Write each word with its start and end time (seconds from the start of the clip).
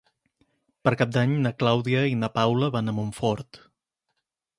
Per 0.87 0.93
Cap 1.01 1.11
d'Any 1.17 1.35
na 1.43 1.51
Clàudia 1.63 2.01
i 2.13 2.15
na 2.21 2.31
Paula 2.39 2.71
van 2.77 2.93
a 2.95 2.95
Montfort. 3.01 3.61